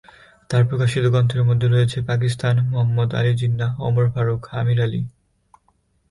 তাঁর 0.49 0.63
প্রকাশিত 0.65 1.05
গ্রন্থের 1.05 1.41
মধ্যে 1.43 1.67
রয়েছে 1.67 1.97
"পাকিস্তান", 2.01 2.55
"মুহাম্মদ 2.69 3.09
আলি 3.13 3.33
জিন্নাহ", 3.35 3.71
"ওমর 3.79 4.05
ফারুক", 4.13 4.41
"আমির 4.51 4.79
আলি"। 4.81 5.01